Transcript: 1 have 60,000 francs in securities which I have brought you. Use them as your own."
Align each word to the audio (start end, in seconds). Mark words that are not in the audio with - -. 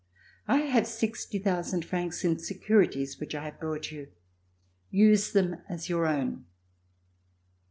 1 0.47 0.59
have 0.69 0.87
60,000 0.87 1.85
francs 1.85 2.23
in 2.25 2.39
securities 2.39 3.19
which 3.19 3.35
I 3.35 3.43
have 3.45 3.59
brought 3.59 3.91
you. 3.91 4.07
Use 4.89 5.31
them 5.31 5.57
as 5.69 5.89
your 5.89 6.07
own." 6.07 6.45